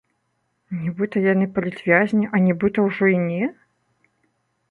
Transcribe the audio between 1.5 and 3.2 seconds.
палітвязні, а нібыта ўжо і